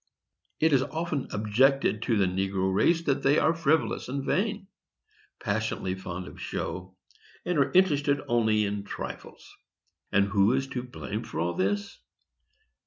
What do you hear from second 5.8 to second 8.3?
fond of show, and are interested